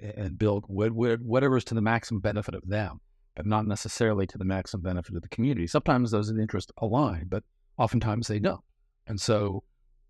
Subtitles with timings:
[0.00, 3.00] and build whatever is to the maximum benefit of them,
[3.36, 5.66] but not necessarily to the maximum benefit of the community.
[5.66, 7.44] Sometimes those interests align, but
[7.78, 8.64] oftentimes they don't.
[9.06, 9.62] And so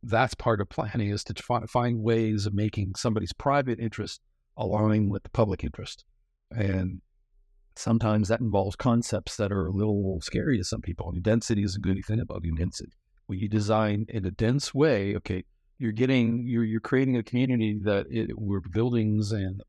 [0.03, 1.35] that's part of planning is to
[1.67, 4.21] find ways of making somebody's private interest
[4.57, 6.05] align with the public interest.
[6.51, 7.01] And
[7.77, 11.11] sometimes that involves concepts that are a little scary to some people.
[11.11, 12.93] And density is a good thing about density.
[13.27, 15.45] When you design in a dense way, okay,
[15.79, 19.63] you're getting you're you're creating a community that it, where buildings and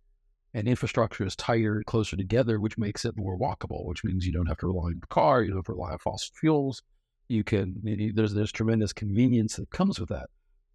[0.54, 3.86] and infrastructure is tighter, closer together, which makes it more walkable.
[3.86, 5.92] Which means you don't have to rely on the car, you don't have to rely
[5.92, 6.82] on fossil fuels.
[7.28, 7.82] You can
[8.14, 10.28] there's there's tremendous convenience that comes with that.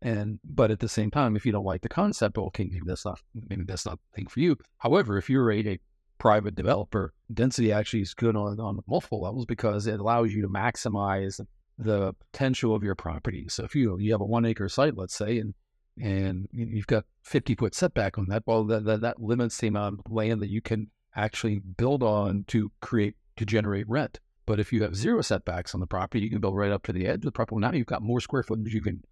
[0.03, 3.05] And but at the same time, if you don't like the concept, okay, maybe that's
[3.05, 4.57] not maybe that's not the thing for you.
[4.79, 5.79] However, if you're a, a
[6.19, 10.49] private developer, density actually is good on, on multiple levels because it allows you to
[10.49, 11.41] maximize
[11.81, 13.47] the potential of your property.
[13.49, 15.55] So if you you have a one acre site, let's say, and
[16.01, 20.01] and you've got 50 foot setback on that, well, that, that, that limits the amount
[20.07, 24.21] of land that you can actually build on to create to generate rent.
[24.47, 26.93] But if you have zero setbacks on the property, you can build right up to
[26.93, 27.61] the edge of the property.
[27.61, 29.03] Now you've got more square footage you can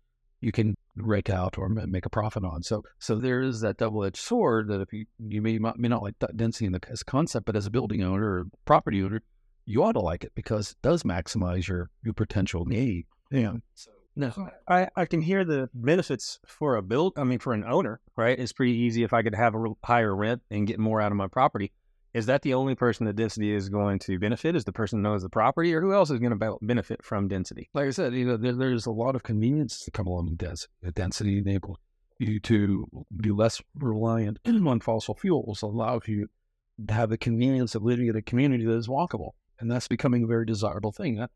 [0.40, 2.62] you can rake out or make a profit on.
[2.62, 6.02] So so there is that double edged sword that if you you may, may not
[6.02, 9.22] like density in the, as concept, but as a building owner or property owner,
[9.68, 13.04] you ought to like it because it does maximize your your potential need.
[13.30, 13.52] Yeah.
[13.74, 14.32] So, no,
[14.66, 17.12] I, I can hear the benefits for a build.
[17.16, 18.36] I mean, for an owner, right?
[18.36, 21.18] It's pretty easy if I could have a higher rent and get more out of
[21.18, 21.72] my property.
[22.14, 24.56] Is that the only person that density is going to benefit?
[24.56, 27.28] Is the person who owns the property, or who else is going to benefit from
[27.28, 27.68] density?
[27.74, 30.38] Like I said, you know, there, there's a lot of convenience to come along with
[30.38, 30.72] density.
[30.94, 31.76] Density enables
[32.18, 36.28] you to be less reliant on fossil fuels, allows you
[36.88, 40.24] to have the convenience of living in a community that is walkable and that's becoming
[40.24, 41.16] a very desirable thing.
[41.16, 41.30] That,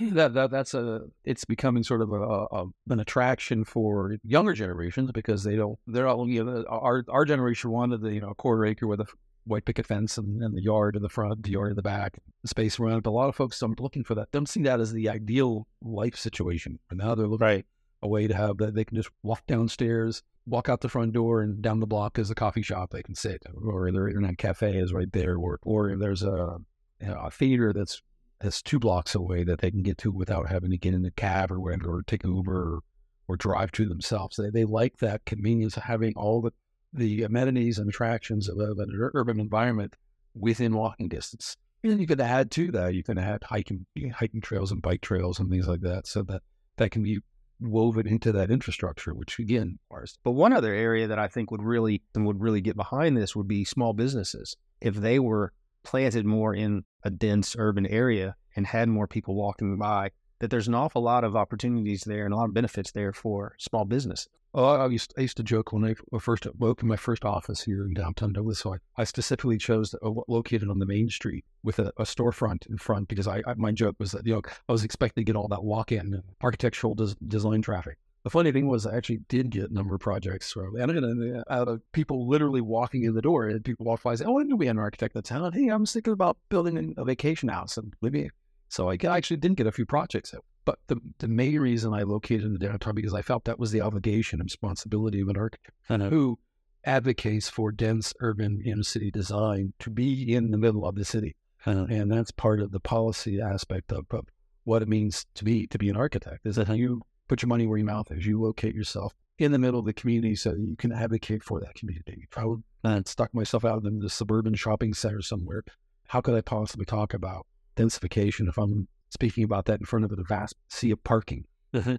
[0.00, 5.10] that, that that's a it's becoming sort of a, a, an attraction for younger generations
[5.12, 8.34] because they don't they're all you know our our generation wanted the you know a
[8.34, 9.06] quarter acre with a
[9.44, 12.18] white picket fence and, and the yard in the front, the yard in the back,
[12.42, 13.02] the space around.
[13.02, 14.30] But a lot of folks aren't looking for that.
[14.30, 16.78] Don't see that as the ideal life situation.
[16.90, 17.66] And now they're looking right.
[18.02, 21.42] a way to have that they can just walk downstairs, walk out the front door,
[21.42, 24.76] and down the block is a coffee shop they can sit, or their internet cafe
[24.76, 26.58] is right there, or or there's a
[27.00, 28.02] a theater that's
[28.40, 31.10] that's two blocks away that they can get to without having to get in a
[31.10, 32.80] cab or whatever, or take an Uber or,
[33.28, 34.36] or drive to themselves.
[34.36, 36.52] They, they like that convenience of having all the,
[36.92, 39.94] the amenities and attractions of, of an urban environment
[40.34, 41.56] within walking distance.
[41.84, 45.38] And you can add to that, you can add hiking hiking trails and bike trails
[45.38, 46.42] and things like that, so that
[46.76, 47.20] that can be
[47.60, 50.18] woven into that infrastructure, which again, ours.
[50.24, 53.48] But one other area that I think would really would really get behind this would
[53.48, 54.56] be small businesses.
[54.80, 55.52] If they were
[55.82, 60.10] planted more in a dense urban area and had more people walking by,
[60.40, 63.54] that there's an awful lot of opportunities there and a lot of benefits there for
[63.58, 64.28] small business.
[64.52, 67.84] Oh, I used, I used to joke when I first opened my first office here
[67.84, 68.58] in downtown Douglas.
[68.58, 72.66] So I, I specifically chose uh, located on the main street with a, a storefront
[72.68, 75.26] in front because I, I, my joke was that you know I was expecting to
[75.26, 77.98] get all that walk-in architectural des, design traffic.
[78.22, 81.44] The funny thing was, I actually did get a number of projects from and, and
[81.48, 83.48] out of people literally walking in the door.
[83.48, 85.52] And people walk by and say, "Oh, I know we had an architect in town.
[85.52, 88.30] Hey, I'm thinking about building a vacation house and maybe."
[88.68, 90.34] So I actually did get a few projects.
[90.64, 93.72] But the, the main reason I located in the downtown because I felt that was
[93.72, 96.38] the obligation and responsibility of an architect who
[96.84, 101.36] advocates for dense urban inner city design to be in the middle of the city.
[101.66, 104.26] and that's part of the policy aspect of, of
[104.64, 106.46] what it means to be to be an architect.
[106.46, 108.26] Is that how you put your money where your mouth is?
[108.26, 111.60] You locate yourself in the middle of the community so that you can advocate for
[111.60, 112.26] that community.
[112.30, 115.62] If I would uh, stuck myself out in the suburban shopping center somewhere,
[116.08, 117.46] how could I possibly talk about
[117.76, 121.44] densification if I'm speaking about that in front of a vast sea of parking.
[121.74, 121.96] Mm-hmm.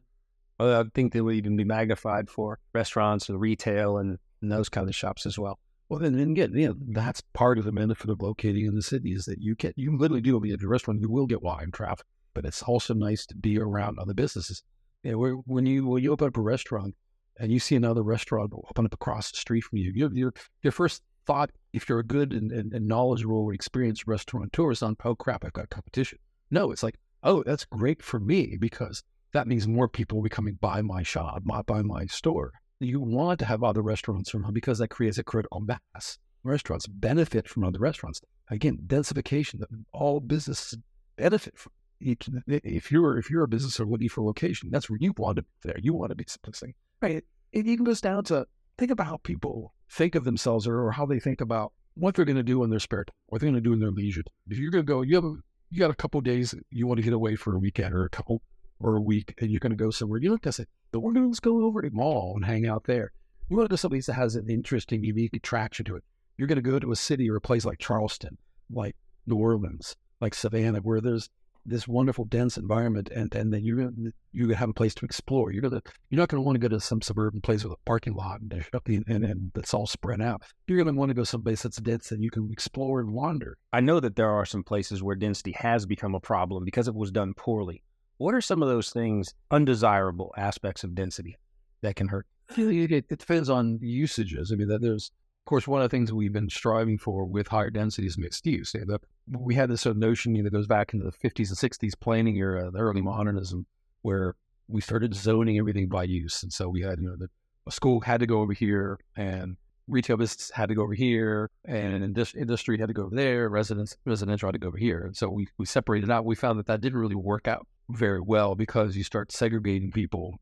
[0.59, 4.69] Well, I think that would even be magnified for restaurants and retail and, and those
[4.69, 5.59] kind of shops as well.
[5.89, 9.11] Well, then, then again, yeah, that's part of the benefit of locating in the city
[9.11, 11.71] is that you get you literally do be at a restaurant, you will get walking
[11.71, 14.63] traffic, but it's also nice to be around other businesses.
[15.03, 16.95] Yeah, where, when you when you open up a restaurant
[17.39, 20.71] and you see another restaurant open up across the street from you, your your, your
[20.71, 24.95] first thought, if you're a good and, and, and knowledgeable or experienced restaurateur, is on,
[25.05, 26.19] oh crap, I've got competition.
[26.49, 29.03] No, it's like, oh, that's great for me because
[29.33, 32.51] that means more people will be coming by my shop, by my store.
[32.79, 36.17] You want to have other restaurants around because that creates a critical mass.
[36.43, 38.19] Restaurants benefit from other restaurants.
[38.49, 40.77] Again, densification that all businesses
[41.15, 41.71] benefit from.
[42.01, 45.43] If you're if you're a business or looking for location, that's where you want to
[45.43, 45.79] be there.
[45.81, 47.23] You want to be simplicity, right?
[47.51, 48.45] It even goes down to
[48.77, 52.25] think about how people think of themselves or, or how they think about what they're
[52.25, 54.23] going to do in their spare time, what they're going to do in their leisure.
[54.47, 55.35] If you're going to go, you have a
[55.69, 58.09] you got a couple days you want to get away for a weekend or a
[58.09, 58.41] couple
[58.79, 60.19] or a week and you're going to go somewhere.
[60.19, 62.67] You look at it, the we're going to go over to the mall and hang
[62.67, 63.11] out there.
[63.49, 66.03] You want to go someplace that has an interesting, unique attraction to it.
[66.37, 68.37] You're going to go to a city or a place like Charleston,
[68.71, 68.95] like
[69.27, 71.29] New Orleans, like Savannah, where there's
[71.65, 75.51] this wonderful dense environment and, and then you're gonna you have a place to explore.
[75.51, 78.13] You're gonna you're not gonna want to go to some suburban place with a parking
[78.13, 78.53] lot and
[78.85, 80.41] and, and, and that's all spread out.
[80.67, 83.57] You're gonna want to go someplace that's dense and you can explore and wander.
[83.73, 86.95] I know that there are some places where density has become a problem because it
[86.95, 87.83] was done poorly.
[88.17, 91.37] What are some of those things, undesirable aspects of density
[91.81, 92.27] that can hurt?
[92.57, 94.51] It, it depends on usages.
[94.51, 97.47] I mean, that there's of course, one of the things we've been striving for with
[97.47, 98.75] higher density is mixed use.
[98.75, 98.99] You know,
[99.39, 102.37] we had this sort of notion that goes back into the 50s and 60s planning
[102.37, 103.65] era, the early modernism,
[104.03, 104.35] where
[104.67, 106.43] we started zoning everything by use.
[106.43, 107.27] And so we had, you know, the,
[107.65, 109.57] a school had to go over here and
[109.87, 113.97] retail business had to go over here and industry had to go over there, residents,
[114.05, 115.01] residential had to go over here.
[115.05, 116.23] And so we, we separated out.
[116.23, 120.35] We found that that didn't really work out very well because you start segregating people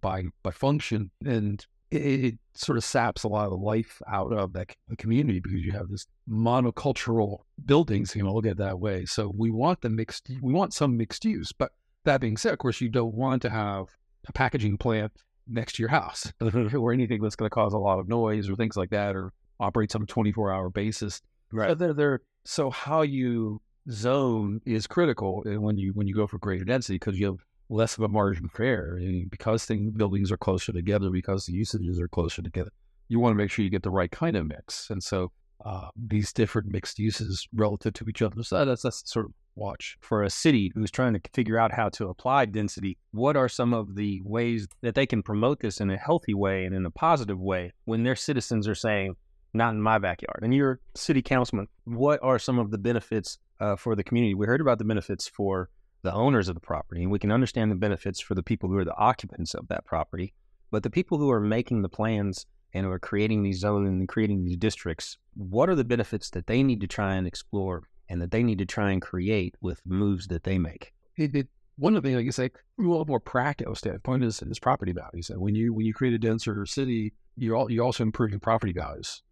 [0.00, 4.32] by, by function and it, it, sort of saps a lot of the life out
[4.32, 9.04] of that community because you have this monocultural buildings, you know, look at that way.
[9.04, 11.50] So we want the mixed, we want some mixed use.
[11.50, 11.72] But
[12.04, 13.86] that being said, of course, you don't want to have
[14.28, 15.10] a packaging plant
[15.48, 18.54] next to your house or anything that's going to cause a lot of noise or
[18.54, 21.20] things like that or operates on a 24 hour basis.
[21.50, 21.70] Right.
[21.70, 26.26] So, they're, they're, so how you zone is critical eh, when you when you go
[26.26, 27.38] for greater density because you have
[27.68, 28.96] less of a margin for error.
[28.96, 32.70] And because things, buildings are closer together, because the usages are closer together,
[33.08, 34.90] you want to make sure you get the right kind of mix.
[34.90, 35.32] And so
[35.64, 38.42] uh, these different mixed uses relative to each other.
[38.42, 39.96] So that's, that's sort of watch.
[40.00, 43.72] For a city who's trying to figure out how to apply density, what are some
[43.72, 46.90] of the ways that they can promote this in a healthy way and in a
[46.90, 49.16] positive way when their citizens are saying,
[49.54, 50.40] not in my backyard.
[50.42, 51.68] And you're city councilman.
[51.84, 54.34] What are some of the benefits uh, for the community?
[54.34, 55.70] We heard about the benefits for
[56.04, 58.76] the owners of the property, and we can understand the benefits for the people who
[58.76, 60.34] are the occupants of that property.
[60.70, 64.06] But the people who are making the plans and who are creating these zones and
[64.06, 68.20] creating these districts, what are the benefits that they need to try and explore and
[68.20, 70.92] that they need to try and create with moves that they make?
[71.16, 74.24] It, it, one of the things, I can say, from a little more practical standpoint
[74.24, 75.30] is, is property values.
[75.30, 78.72] And when you when you create a denser city, you're all, you're also improving property
[78.72, 79.22] values.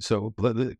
[0.00, 0.32] So,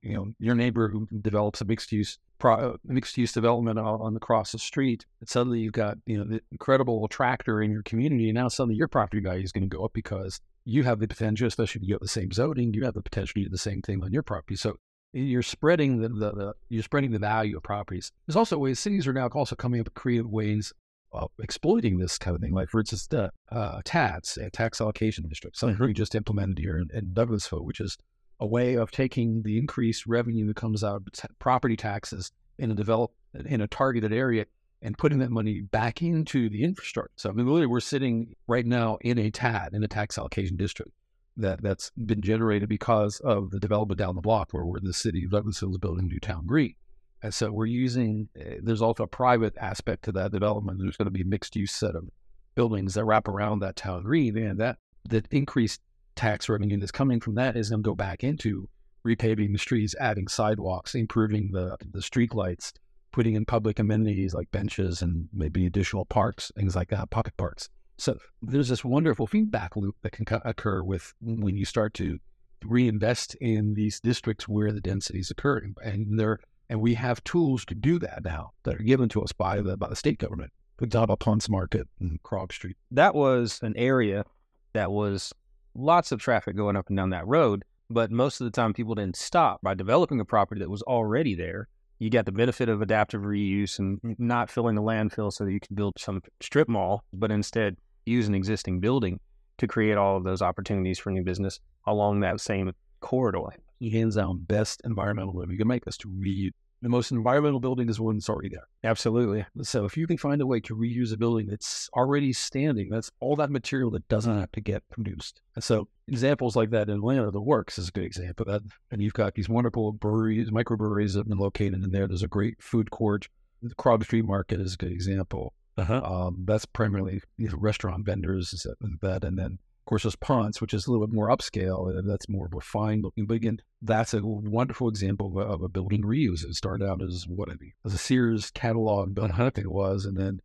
[0.03, 4.19] you know, your neighbor who develops a mixed use pro, mixed use development on, on
[4.19, 8.29] cross the street, and suddenly you've got you know the incredible attractor in your community,
[8.29, 11.09] and now suddenly your property value is going to go up because you have the
[11.09, 13.59] potential, especially if you have the same zoning, you have the potential to do the
[13.59, 14.57] same thing on your property.
[14.57, 14.77] So
[15.13, 18.13] you're spreading the, the, the you're spreading the value of properties.
[18.27, 20.73] There's also ways cities are now also coming up with creative ways
[21.13, 22.53] of exploiting this kind of thing.
[22.53, 26.79] Like for instance, the uh, TADS, a tax allocation district, something we just implemented here
[26.79, 27.97] in, in Douglasville, which is
[28.39, 32.71] a way of taking the increased revenue that comes out of t- property taxes in
[32.71, 33.13] a develop
[33.45, 34.47] in a targeted area
[34.83, 37.13] and putting that money back into the infrastructure.
[37.17, 40.57] So I mean, literally, we're sitting right now in a TAD, in a tax allocation
[40.57, 40.93] district
[41.37, 44.93] that that's been generated because of the development down the block where we're in the
[44.93, 46.75] city of Douglasville is building Newtown Green.
[47.23, 50.79] And so we're using, uh, there's also a private aspect to that development.
[50.81, 52.09] There's going to be a mixed use set of
[52.55, 54.37] buildings that wrap around that town green.
[54.37, 55.81] And that, that increased
[56.17, 58.69] tax revenue that's coming from that is going to go back into
[59.07, 62.73] repaving the streets, adding sidewalks, improving the, the street lights,
[63.13, 67.69] putting in public amenities like benches and maybe additional parks, things like that, pocket parks.
[67.99, 72.19] So there's this wonderful feedback loop that can occur with when you start to
[72.65, 76.39] reinvest in these districts where the density is occurring, and there
[76.71, 79.77] and we have tools to do that now that are given to us by the
[79.77, 80.53] by the state government.
[80.79, 82.77] For example, Ponce Market and Krog Street.
[82.93, 84.25] That was an area
[84.73, 85.35] that was
[85.75, 88.95] lots of traffic going up and down that road, but most of the time people
[88.95, 91.69] didn't stop by developing a property that was already there.
[91.99, 94.13] You got the benefit of adaptive reuse and hmm.
[94.17, 98.27] not filling the landfill so that you can build some strip mall, but instead use
[98.27, 99.21] an existing building
[99.59, 104.39] to create all of those opportunities for new business along that same corridor hands down
[104.43, 106.53] best environmental living you can make us to reuse.
[106.83, 108.67] The most environmental building is one that's already there.
[108.85, 109.45] Absolutely.
[109.63, 113.11] So if you can find a way to reuse a building that's already standing, that's
[113.21, 115.43] all that material that doesn't have to get produced.
[115.55, 118.73] And so examples like that in Atlanta, the Works is a good example of that.
[118.91, 122.07] And you've got these wonderful breweries, microbreweries that have been located in there.
[122.09, 123.29] There's a great food court.
[123.63, 125.53] The Krog Street Market is a good example.
[125.77, 126.01] Uh-huh.
[126.03, 130.75] Um, that's primarily you know, restaurant vendors and that, and then course, there's Ponce, which
[130.75, 131.97] is a little bit more upscale.
[131.97, 133.27] Uh, that's more refined looking.
[133.27, 136.45] But again, that's a wonderful example of a, of a building reuse.
[136.45, 139.73] It started out as what I mean, as a Sears catalog building, I think it
[139.73, 140.41] was, and then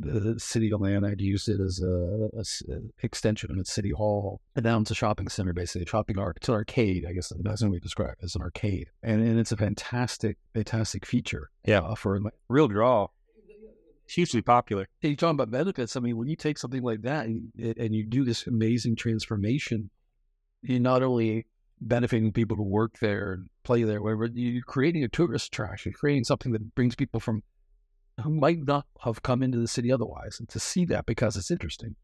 [0.00, 3.90] the, city of Atlanta had used it as a, a, a, extension of its city
[3.90, 4.40] hall.
[4.56, 6.38] And now it's a shopping center, basically, a shopping arc.
[6.38, 8.88] It's an arcade, I guess that's the way to describe it as an arcade.
[9.02, 11.50] And, and it's a fantastic, fantastic feature.
[11.64, 12.18] Yeah, uh, for
[12.48, 13.08] real draw
[14.12, 14.86] hugely popular.
[15.02, 15.96] You're talking about benefits.
[15.96, 19.90] I mean, when you take something like that and, and you do this amazing transformation,
[20.62, 21.46] you're not only
[21.80, 26.24] benefiting people who work there and play there, whatever, you're creating a tourist attraction, creating
[26.24, 27.42] something that brings people from
[28.22, 31.50] who might not have come into the city otherwise and to see that because it's
[31.50, 31.96] interesting.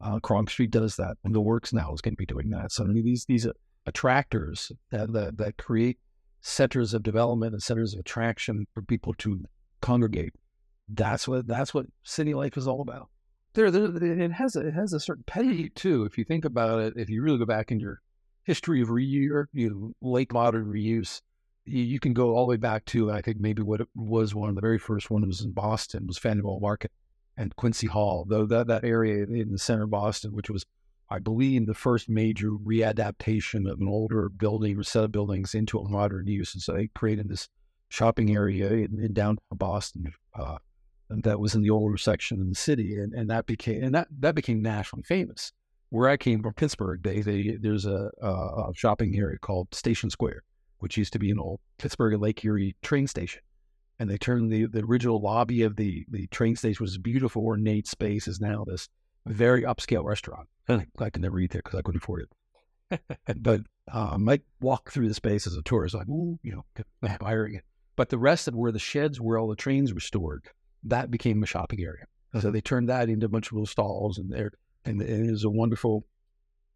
[0.00, 2.72] Uh, Street does that, and the Works now is going to be doing that.
[2.72, 3.46] So I mean, these these
[3.86, 5.98] attractors that, that that create
[6.40, 9.44] centers of development and centers of attraction for people to
[9.80, 10.32] congregate
[10.88, 13.08] that's what that's what city life is all about.
[13.54, 16.04] There, there it has a, it has a certain pedigree too.
[16.04, 18.00] If you think about it, if you really go back in your
[18.44, 21.20] history of reuse, you know, late modern reuse,
[21.64, 24.34] you, you, can go all the way back to I think maybe what it was
[24.34, 26.90] one of the very first ones was in Boston was Faneuil Market
[27.36, 28.24] and Quincy Hall.
[28.28, 30.64] Though that that area in the center of Boston, which was
[31.10, 35.78] I believe the first major readaptation of an older building or set of buildings into
[35.78, 37.48] a modern use, and so they created this
[37.90, 40.14] shopping area in, in downtown Boston.
[40.34, 40.56] Uh,
[41.22, 44.08] that was in the older section in the city, and, and that became and that
[44.20, 45.52] that became nationally famous.
[45.90, 50.42] Where I came from, Pittsburgh, they, they there's a, a, shopping area called Station Square,
[50.78, 53.42] which used to be an old Pittsburgh and Lake Erie train station,
[53.98, 57.44] and they turned the the original lobby of the the train station was a beautiful
[57.44, 58.88] ornate space is now this
[59.26, 60.48] very upscale restaurant.
[60.68, 63.00] I, I could never eat there because I couldn't afford it.
[63.36, 63.60] but
[63.92, 67.54] uh, I might walk through the space as a tourist, like, ooh, you know, admiring
[67.54, 67.64] it.
[67.96, 70.48] But the rest of where the sheds where all the trains were stored,
[70.84, 72.04] that became a shopping area.
[72.40, 74.52] So they turned that into a bunch of little stalls, and there,
[74.84, 76.06] and, and it was a wonderful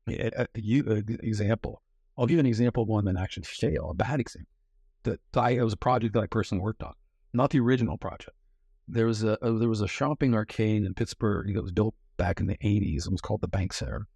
[0.07, 1.83] a, a, a, example.
[2.19, 4.51] I'll give you an example of one that actually failed, a bad example.
[5.05, 6.93] That I, it was a project that I personally worked on,
[7.33, 8.37] not the original project.
[8.89, 12.47] There was a, there was a shopping arcade in Pittsburgh that was built back in
[12.47, 13.07] the '80s.
[13.07, 14.07] It was called the Bank Center,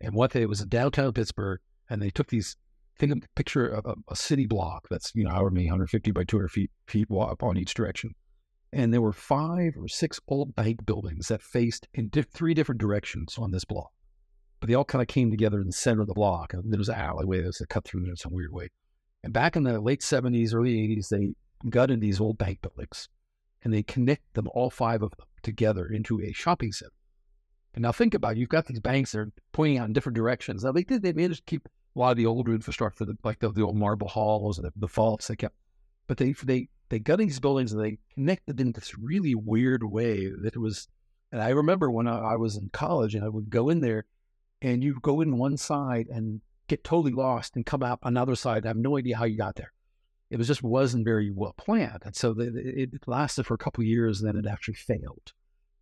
[0.00, 2.56] and what they it was in downtown Pittsburgh, and they took these.
[2.98, 6.24] Think of picture of a, a city block that's you know however many 150 by
[6.24, 8.14] 200 feet feet up on each direction
[8.76, 12.78] and there were five or six old bank buildings that faced in di- three different
[12.78, 13.90] directions on this block.
[14.60, 16.52] But they all kind of came together in the center of the block.
[16.52, 18.68] And there was an alleyway that was cut through in some weird way.
[19.24, 21.32] And back in the late 70s, early 80s, they
[21.70, 23.08] gutted these old bank buildings
[23.64, 26.92] and they connect them, all five of them, together into a shopping center.
[27.74, 28.38] And now think about it.
[28.38, 30.64] You've got these banks that are pointing out in different directions.
[30.64, 33.50] Now, they did, they managed to keep a lot of the older infrastructure, like the,
[33.50, 35.56] the old marble halls and the, the vaults they kept.
[36.06, 39.82] But they, they they got these buildings and they connected them in this really weird
[39.82, 40.88] way that was.
[41.32, 44.06] And I remember when I, I was in college and I would go in there
[44.62, 48.64] and you go in one side and get totally lost and come out another side.
[48.64, 49.72] I have no idea how you got there.
[50.30, 52.02] It was just wasn't very well planned.
[52.04, 55.32] And so it lasted for a couple of years and then it actually failed.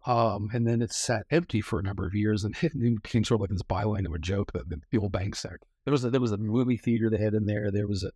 [0.06, 3.38] Um, and then it sat empty for a number of years and it became sort
[3.38, 5.58] of like this byline of a joke that the old bank there.
[5.84, 7.70] There was a, there was a movie theater they had in there.
[7.70, 8.10] There was a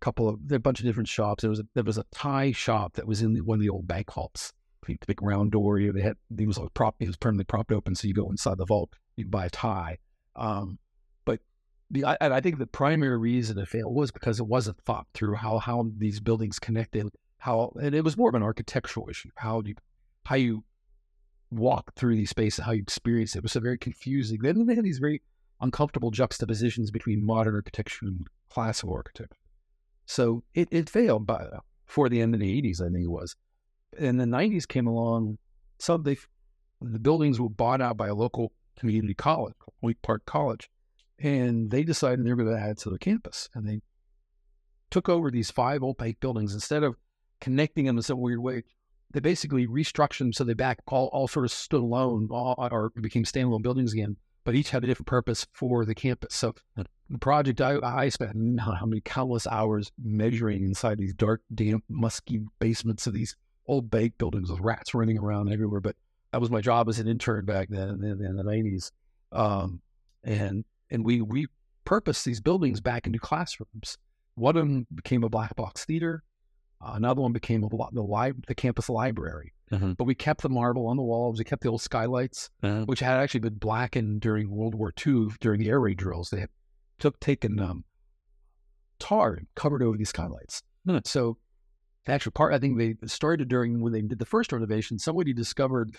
[0.00, 1.42] couple of a bunch of different shops.
[1.42, 3.68] There was a, there was a Thai shop that was in the, one of the
[3.68, 4.52] old bank halls,
[4.86, 5.78] big round door.
[5.78, 6.96] You know, they had it was like prop.
[7.00, 9.98] It was permanently propped open, so you go inside the vault, you buy a tie.
[10.36, 10.78] Um,
[11.24, 11.40] but
[11.90, 15.36] the I, I think the primary reason it failed was because it wasn't thought through
[15.36, 17.08] how how these buildings connected.
[17.38, 19.30] How and it was more of an architectural issue.
[19.36, 19.74] How you
[20.24, 20.64] how you
[21.50, 23.38] walk through these spaces, how you experience it.
[23.38, 24.40] It was so very confusing.
[24.40, 25.22] Then they had these very
[25.60, 29.36] uncomfortable juxtapositions between modern architecture and classical architecture.
[30.10, 33.10] So it, it failed by uh, before the end of the 80s, I think it
[33.10, 33.36] was.
[33.96, 35.38] And the 90s came along.
[35.78, 36.16] So they
[36.82, 40.68] the buildings were bought out by a local community college, Point Park College,
[41.20, 43.48] and they decided they were going to add to the campus.
[43.54, 43.82] And they
[44.90, 46.96] took over these five opaque buildings instead of
[47.40, 48.64] connecting them in some weird way.
[49.12, 52.90] They basically restructured them so they back all, all sort of stood alone all, or
[53.00, 56.34] became standalone buildings again but each had a different purpose for the campus.
[56.34, 56.54] So
[57.10, 62.42] the project, I, I spent how many countless hours measuring inside these dark, damp, musky
[62.60, 63.36] basements of these
[63.66, 65.80] old bank buildings with rats running around everywhere.
[65.80, 65.96] But
[66.32, 68.92] that was my job as an intern back then in, in the nineties.
[69.32, 69.80] Um,
[70.22, 73.98] and and we repurposed these buildings back into classrooms.
[74.36, 76.22] One of them became a black box theater.
[76.80, 79.52] Uh, another one became a, the, li- the campus library.
[79.70, 79.94] Uh-huh.
[79.98, 81.38] But we kept the marble on the walls.
[81.38, 82.84] We kept the old skylights, uh-huh.
[82.86, 86.30] which had actually been blackened during World War II during the air raid drills.
[86.30, 86.48] They had
[87.00, 87.84] took taken um,
[88.98, 90.62] tar and covered over these skylights.
[90.88, 91.00] Uh-huh.
[91.04, 91.38] So
[92.04, 94.98] the actual part, I think they started during when they did the first renovation.
[94.98, 95.96] Somebody discovered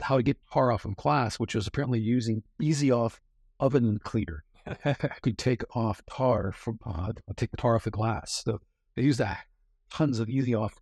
[0.00, 3.20] how to get tar off of glass, which was apparently using Easy-Off
[3.60, 4.44] oven cleaner.
[5.22, 8.42] could take off tar from uh, take the tar off the glass.
[8.44, 8.58] So
[8.96, 9.44] they used that
[9.92, 10.74] tons of Easy-Off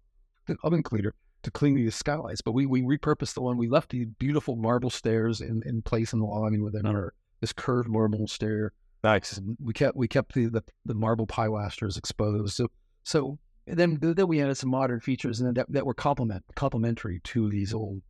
[0.62, 2.40] oven cleaner to clean these skylights.
[2.40, 3.58] But we we repurposed the one.
[3.58, 7.52] We left the beautiful marble stairs in, in place in the lobby with another this
[7.52, 8.72] curved marble stair.
[9.04, 9.36] Nice.
[9.36, 12.54] And we kept we kept the, the, the marble pilasters exposed.
[12.54, 12.68] So
[13.04, 17.50] so then then we added some modern features and that, that were complement complementary to
[17.50, 18.00] these old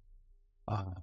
[0.68, 0.94] uh,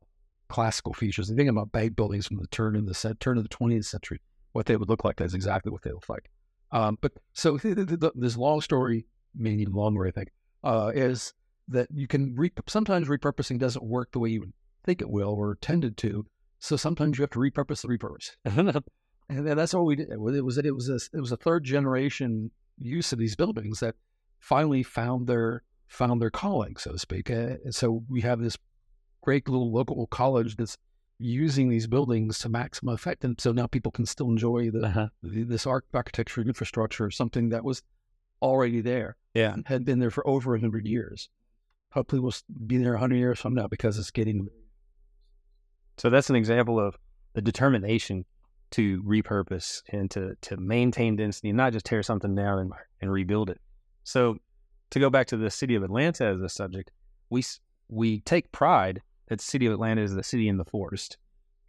[0.48, 1.28] classical features.
[1.28, 4.22] The thing about bank buildings from the turn of the turn of the 20th century,
[4.54, 5.18] what they would look like.
[5.18, 6.32] That's exactly what they look like.
[6.72, 9.06] Um, but so this long story,
[9.36, 10.30] maybe longer, I think,
[10.64, 11.34] uh, is
[11.68, 14.54] that you can re- sometimes repurposing doesn't work the way you
[14.86, 16.26] think it will or tended to.
[16.60, 18.84] So sometimes you have to repurpose the repurpose,
[19.38, 20.10] and that's what we did.
[20.10, 23.80] It was that it was a, it was a third generation use of these buildings
[23.80, 23.96] that
[24.40, 27.30] finally found their found their calling, so to speak.
[27.30, 28.58] Uh, so we have this
[29.22, 30.78] great little local college that's
[31.20, 35.08] using these buildings to maximum effect, and so now people can still enjoy the, uh-huh.
[35.22, 37.84] the this architecture infrastructure, something that was
[38.42, 39.18] already there.
[39.34, 41.30] Yeah, had been there for over a hundred years
[41.92, 42.34] hopefully we'll
[42.66, 44.48] be there 100 years from now because it's getting.
[45.98, 46.98] So that's an example of
[47.34, 48.26] the determination
[48.72, 53.12] to repurpose and to, to maintain density, and not just tear something down and, and
[53.12, 53.60] rebuild it.
[54.04, 54.38] So
[54.92, 56.92] to go back to the city of Atlanta as a subject,
[57.30, 57.44] we,
[57.90, 61.18] we take pride that the city of Atlanta is the city in the forest.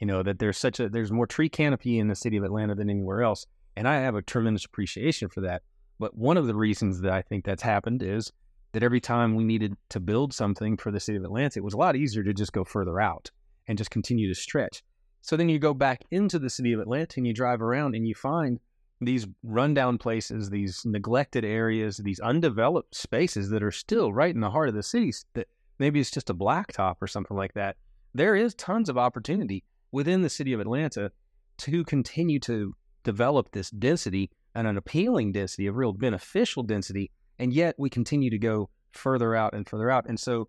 [0.00, 2.74] You know, that there's such a, there's more tree canopy in the city of Atlanta
[2.74, 3.46] than anywhere else.
[3.76, 5.62] And I have a tremendous appreciation for that.
[5.98, 8.32] But one of the reasons that I think that's happened is
[8.72, 11.74] that every time we needed to build something for the city of Atlanta, it was
[11.74, 13.30] a lot easier to just go further out
[13.68, 14.82] and just continue to stretch.
[15.22, 18.06] So then you go back into the city of Atlanta and you drive around and
[18.06, 18.60] you find
[19.00, 24.50] these rundown places, these neglected areas, these undeveloped spaces that are still right in the
[24.50, 27.76] heart of the city that maybe it's just a blacktop or something like that.
[28.14, 31.10] There is tons of opportunity within the city of Atlanta
[31.58, 37.52] to continue to develop this density and an appealing density, a real beneficial density and
[37.52, 40.06] yet we continue to go further out and further out.
[40.08, 40.48] And so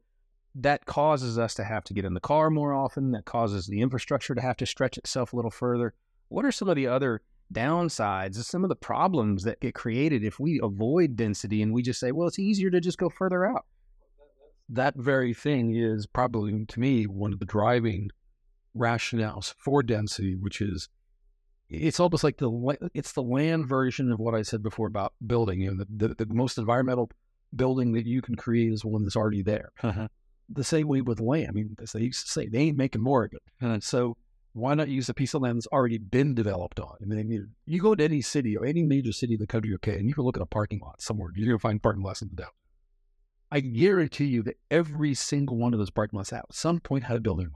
[0.55, 3.11] that causes us to have to get in the car more often.
[3.11, 5.93] That causes the infrastructure to have to stretch itself a little further.
[6.29, 7.21] What are some of the other
[7.53, 11.99] downsides, some of the problems that get created if we avoid density and we just
[11.99, 13.65] say, well, it's easier to just go further out?
[14.69, 18.09] That very thing is probably, to me, one of the driving
[18.75, 20.89] rationales for density, which is
[21.69, 25.61] it's almost like the it's the land version of what I said before about building.
[25.61, 27.09] You know, the, the, the most environmental
[27.55, 29.71] building that you can create is one that's already there.
[29.81, 30.07] Uh-huh.
[30.49, 31.47] The same way with land.
[31.49, 33.41] I mean, as they used to say, they ain't making more of it.
[33.61, 33.79] Uh-huh.
[33.79, 34.17] So
[34.53, 36.95] why not use a piece of land that's already been developed on?
[37.01, 39.95] I mean, you go to any city or any major city in the country, okay,
[39.97, 41.29] and you can look at a parking lot somewhere.
[41.35, 42.51] You're going to find parking lots in the down.
[43.51, 47.17] I guarantee you that every single one of those parking lots at some point had
[47.17, 47.51] a building.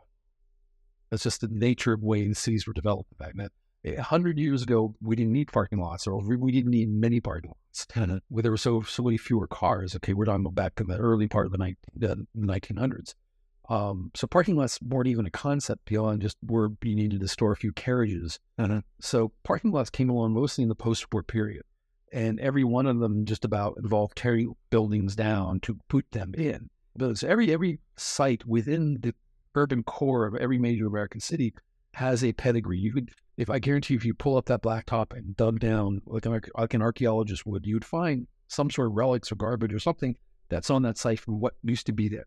[1.10, 3.50] That's just the nature of the way the cities were developed back then.
[3.96, 7.52] A hundred years ago, we didn't need parking lots, or we didn't need many parking
[7.52, 7.88] lots.
[8.30, 9.96] Where there were so so many fewer cars.
[9.96, 13.14] Okay, we're talking back in the early part of the, 19, the 1900s.
[13.70, 17.52] Um, so parking lots weren't even a concept beyond just where you needed to store
[17.52, 18.40] a few carriages.
[18.58, 18.82] Uh-huh.
[19.02, 21.64] So parking lots came along mostly in the post-war period,
[22.14, 26.70] and every one of them just about involved tearing buildings down to put them in.
[26.98, 27.24] buildings.
[27.24, 29.14] Every every site within the
[29.56, 31.54] urban core of every major American city
[31.94, 32.78] has a pedigree.
[32.78, 36.02] You could, if I guarantee, you, if you pull up that blacktop and dug down
[36.06, 39.74] like an, like an archaeologist would, you would find some sort of relics or garbage
[39.74, 40.16] or something
[40.50, 42.26] that's on that site from what used to be there.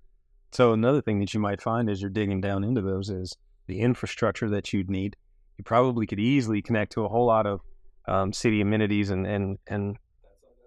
[0.52, 3.80] So another thing that you might find as you're digging down into those is the
[3.80, 5.16] infrastructure that you'd need.
[5.58, 7.60] You probably could easily connect to a whole lot of
[8.06, 9.96] um, city amenities and, and, and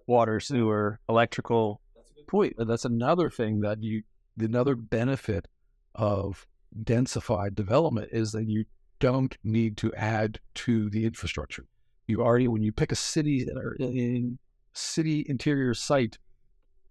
[0.06, 1.80] water, sewer, electrical.
[2.26, 2.54] Point.
[2.56, 4.02] But that's another thing that you,
[4.38, 5.46] another benefit
[5.94, 6.46] of
[6.82, 8.64] densified development is that you
[8.98, 11.66] don't need to add to the infrastructure.
[12.06, 14.38] You already, when you pick a city or in
[14.72, 16.18] city interior site,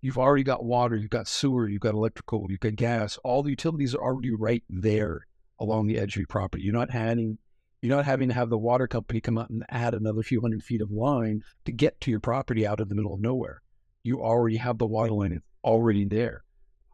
[0.02, 3.18] you've already got water, you've got sewer, you've got electrical, you've got gas.
[3.24, 5.28] All the utilities are already right there
[5.60, 6.63] along the edge of your property.
[6.63, 7.38] You're not adding,
[7.82, 10.63] you're not having to have the water company come out and add another few hundred
[10.63, 13.62] feet of line to get to your property out in the middle of nowhere.
[14.04, 16.44] You already have the water line; it's already there.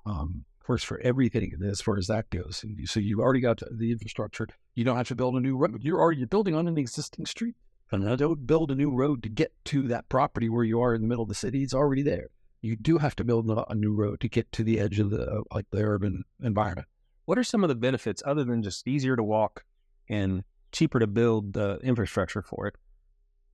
[0.05, 2.63] Um, course, for everything as far as that goes.
[2.63, 4.47] And so you already got the infrastructure.
[4.75, 5.79] You don't have to build a new road.
[5.81, 7.55] You're already building on an existing street.
[7.91, 11.01] And don't build a new road to get to that property where you are in
[11.01, 11.63] the middle of the city.
[11.63, 12.27] It's already there.
[12.61, 15.41] You do have to build a new road to get to the edge of the
[15.51, 16.87] like the urban environment.
[17.25, 19.63] What are some of the benefits other than just easier to walk
[20.07, 22.75] and cheaper to build the infrastructure for it?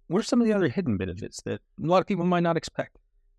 [0.07, 2.57] What are some of the other hidden benefits that a lot of people might not
[2.57, 2.97] expect?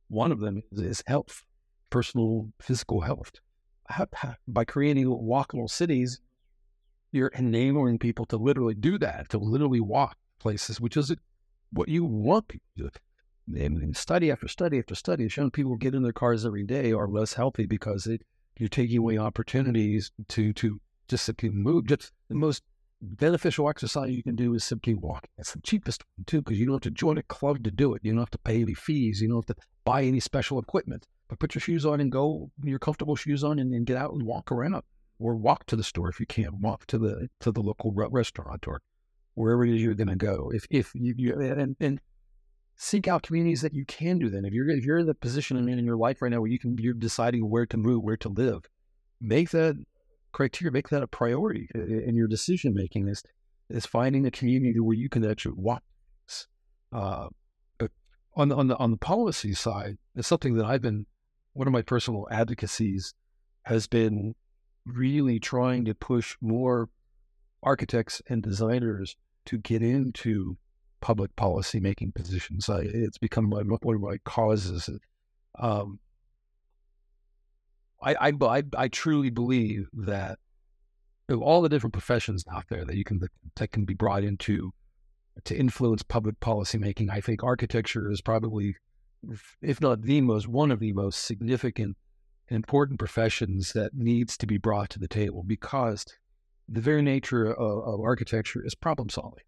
[0.08, 1.44] One of them is, is health,
[1.90, 3.32] personal physical health.
[4.48, 6.20] By creating walkable cities,
[7.12, 11.14] you're enabling people to literally do that, to literally walk places, which is
[11.72, 12.90] what you want people to do.
[13.54, 16.92] And study after study after study has shown people get in their cars every day
[16.92, 18.22] are less healthy because it
[18.58, 21.86] you're taking away opportunities to to just simply move.
[21.86, 22.64] Just the most
[23.00, 25.26] beneficial exercise you can do is simply walk.
[25.38, 27.94] It's the cheapest one too, because you don't have to join a club to do
[27.94, 28.02] it.
[28.02, 29.20] You don't have to pay any fees.
[29.20, 31.06] You don't have to buy any special equipment.
[31.28, 34.12] But put your shoes on and go your comfortable shoes on and, and get out
[34.12, 34.82] and walk around,
[35.18, 36.60] or walk to the store if you can.
[36.60, 38.80] Walk to the to the local restaurant or
[39.34, 40.50] wherever it is you're going to go.
[40.54, 42.00] If if you, you and, and
[42.76, 44.28] seek out communities that you can do.
[44.28, 46.50] Then, if you're if you're in the position in, in your life right now where
[46.50, 48.68] you can you're deciding where to move, where to live,
[49.20, 49.76] make that
[50.32, 53.08] criteria, make that a priority in your decision making.
[53.08, 53.22] Is
[53.68, 55.82] is finding a community where you can actually walk.
[56.92, 57.28] Uh,
[57.78, 57.90] but
[58.36, 61.06] on the on the on the policy side, it's something that I've been
[61.56, 63.14] one of my personal advocacies
[63.62, 64.34] has been
[64.84, 66.88] really trying to push more
[67.62, 69.16] architects and designers
[69.46, 70.56] to get into
[71.00, 72.68] public policy making positions.
[72.68, 74.88] I, it's become my, one of my causes.
[75.58, 75.98] Um,
[78.02, 80.38] I, I, I, truly believe that
[81.30, 83.20] of all the different professions out there that you can
[83.56, 84.72] that can be brought into
[85.44, 88.76] to influence public policy making, I think architecture is probably,
[89.60, 91.96] if not the most, one of the most significant
[92.48, 96.04] important professions that needs to be brought to the table because
[96.68, 99.44] the very nature of, of architecture is problem solving.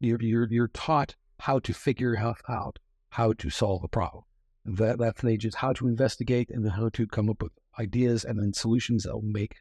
[0.00, 2.78] You're, you're, you're taught how to figure out
[3.10, 4.24] how to solve a problem.
[4.64, 8.52] That, that's just how to investigate and how to come up with ideas and then
[8.52, 9.56] solutions that will make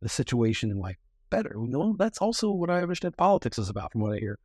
[0.00, 0.96] the situation in life
[1.30, 1.54] better.
[1.56, 4.38] Know, that's also what I understand politics is about from what I hear.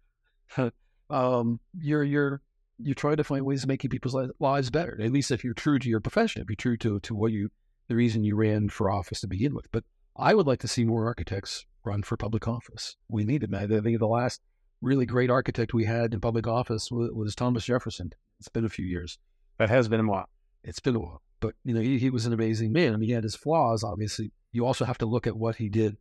[1.09, 2.41] um, you're, you're,
[2.81, 4.99] you're trying to find ways of making people's lives better.
[5.01, 7.49] At least if you're true to your profession, if you're true to, to what you,
[7.87, 9.71] the reason you ran for office to begin with.
[9.71, 9.83] But
[10.17, 12.95] I would like to see more architects run for public office.
[13.07, 13.53] We need it.
[13.53, 14.41] I think the last
[14.81, 18.11] really great architect we had in public office was, was Thomas Jefferson.
[18.39, 19.17] It's been a few years.
[19.57, 20.29] That has been a while.
[20.63, 21.21] It's been a while.
[21.41, 22.93] But, you know, he, he was an amazing man.
[22.93, 24.31] I mean, he had his flaws, obviously.
[24.51, 25.97] You also have to look at what he did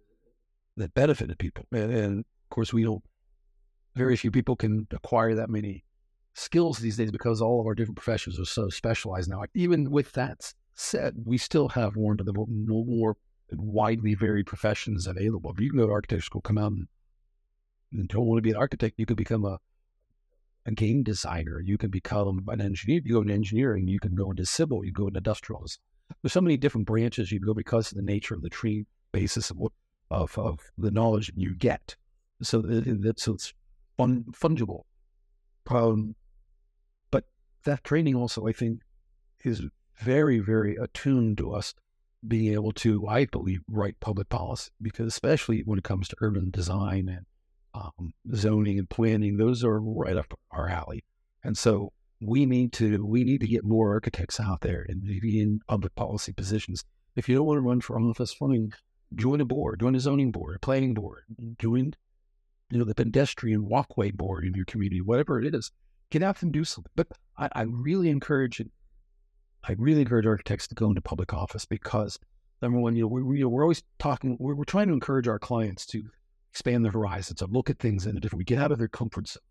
[0.77, 1.67] that benefited people.
[1.73, 3.03] And, and of course, we don't,
[3.95, 5.85] very few people can acquire that many
[6.39, 9.43] skills these days because all of our different professions are so specialized now.
[9.55, 13.17] Even with that said, we still have one of the more
[13.53, 15.51] widely varied professions available.
[15.53, 16.87] If you can go to architecture school, come out and
[17.91, 19.59] and don't want to be an architect, you could become a
[20.67, 21.61] a game designer.
[21.61, 23.01] You can become an engineer.
[23.03, 23.89] You go into engineering.
[23.89, 24.85] You can go into civil.
[24.85, 25.79] You go into industrials.
[26.23, 28.85] There's so many different branches you can go because of the nature of the tree
[29.13, 29.59] basis of
[30.11, 31.97] of, of the knowledge you get.
[32.43, 33.53] So that so it's
[33.97, 34.83] fun, fungible.
[35.71, 36.15] Um,
[37.69, 38.81] that training also, I think,
[39.45, 39.63] is
[40.01, 41.75] very very attuned to us
[42.27, 46.51] being able to, I believe, write public policy because especially when it comes to urban
[46.51, 47.27] design and
[47.75, 51.05] um, zoning and planning, those are right up our alley.
[51.45, 55.41] And so we need to we need to get more architects out there and maybe
[55.41, 56.85] in public policy positions.
[57.15, 58.73] If you don't want to run for office, fine,
[59.15, 61.23] join a board, join a zoning board, a planning board,
[61.59, 61.95] join
[62.71, 65.71] you know the pedestrian walkway board in your community, whatever it is.
[66.11, 66.93] Get out and do something.
[66.97, 68.71] But I, I really encourage it.
[69.65, 72.19] I really encourage architects to go into public office because
[72.61, 75.87] Number one, you know, we, are always talking, we're, we're, trying to encourage our clients
[75.87, 76.03] to
[76.51, 78.89] expand their horizons, to look at things in a different, we get out of their
[78.89, 79.43] comfort zone.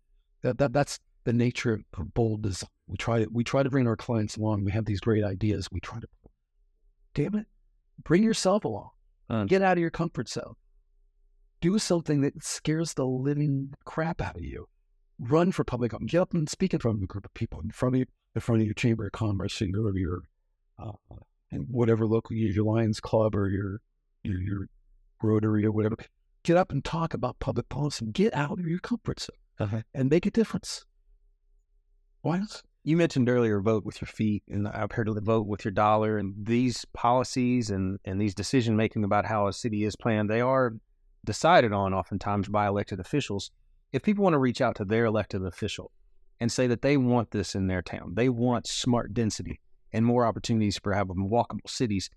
[0.42, 2.68] That, that, that's the nature of bold design.
[2.86, 4.64] We try, we try to bring our clients along.
[4.64, 5.68] We have these great ideas.
[5.72, 6.06] We try to,
[7.14, 7.46] damn it,
[8.04, 8.90] bring yourself along.
[9.30, 10.54] Uh, get out of your comfort zone.
[11.60, 14.66] Do something that scares the living crap out of you.
[15.18, 15.92] Run for public.
[15.94, 18.06] office, Get up and speak in front of a group of people, in front of
[18.34, 20.22] in front of your chamber of commerce, or your
[20.78, 20.92] uh,
[21.50, 23.80] and whatever local your Lions Club or your,
[24.22, 24.68] your your
[25.22, 25.96] Rotary or whatever.
[26.44, 28.06] Get up and talk about public policy.
[28.06, 29.82] Get out of your comfort zone uh-huh.
[29.94, 30.84] and make a difference.
[32.22, 32.62] Why not?
[32.84, 35.72] You mentioned earlier vote with your feet, and I've heard of the vote with your
[35.72, 36.16] dollar.
[36.18, 40.40] And these policies and, and these decision making about how a city is planned, they
[40.40, 40.74] are
[41.24, 43.50] decided on oftentimes by elected officials.
[43.92, 45.90] If people want to reach out to their elected official
[46.40, 49.60] and say that they want this in their town, they want smart density,
[49.92, 52.10] and more opportunities for having walkable cities.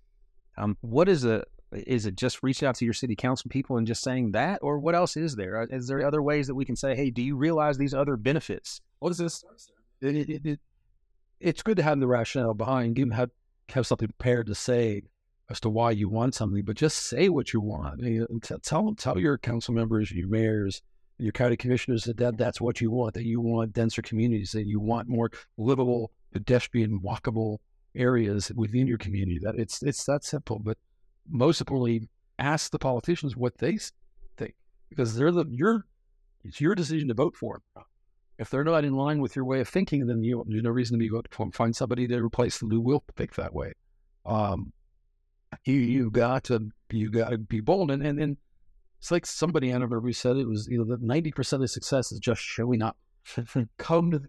[0.58, 3.86] Um, what is a is it just reaching out to your city council people and
[3.86, 5.62] just saying that, or what else is there?
[5.62, 8.82] Uh, there other ways that we can say, hey, do you realize these other benefits?
[8.98, 9.42] What is this?
[10.02, 10.60] It, it, it,
[11.40, 13.30] it's good to have the rationale behind, give have
[13.70, 15.02] have something prepared to say
[15.48, 18.02] as to why you want something, but just say what you want.
[18.62, 20.82] tell tell your council members, your mayors,
[21.22, 23.14] your county commissioners that, that that's what you want.
[23.14, 24.52] That you want denser communities.
[24.52, 27.58] That you want more livable pedestrian walkable
[27.94, 29.38] areas within your community.
[29.42, 30.58] That it's it's that simple.
[30.58, 30.78] But
[31.28, 32.08] most importantly,
[32.38, 33.78] ask the politicians what they
[34.36, 34.54] think
[34.88, 35.86] because they're the your
[36.44, 37.84] it's your decision to vote for them.
[38.38, 40.94] If they're not in line with your way of thinking, then you, there's no reason
[40.94, 43.74] to be going to find somebody to replace them who will think that way.
[44.26, 44.72] Um,
[45.64, 48.36] you you got to you got to be bold, and and, and
[49.02, 51.60] it's like somebody I don't remember who said it was you know that ninety percent
[51.60, 52.96] of success is just showing up.
[53.76, 54.28] Come to the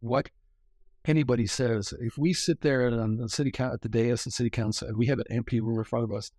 [0.00, 0.30] what
[1.04, 4.50] anybody says, if we sit there on um, the city at the dais and city
[4.50, 6.32] council and we have an empty room in front of us,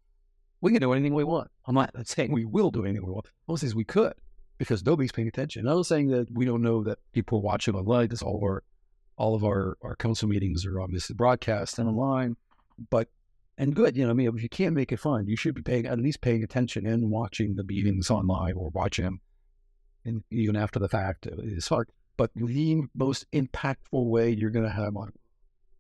[0.60, 1.50] we can do anything we want.
[1.66, 3.28] I'm not saying we will do anything we want.
[3.48, 4.14] Most things we could
[4.58, 5.66] because nobody's paying attention.
[5.66, 8.44] I'm not saying that we don't know that people are watching online because all of
[8.44, 8.64] our
[9.18, 12.36] all of our, our council meetings are obviously broadcast and online,
[12.90, 13.08] but
[13.58, 15.62] and good, you know, I mean, if you can't make it fun, you should be
[15.62, 19.22] paying at least paying attention and watching the meetings online or watching them,
[20.06, 21.90] and even after the fact, it's hard.
[22.18, 25.12] But the most impactful way you're going to have on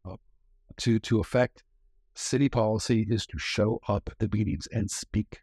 [0.06, 0.16] uh,
[0.78, 1.64] to to affect
[2.18, 5.42] city policy is to show up at the meetings and speak.